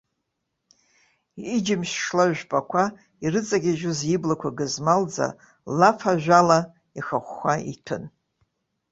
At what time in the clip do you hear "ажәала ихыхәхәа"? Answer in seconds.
6.11-7.53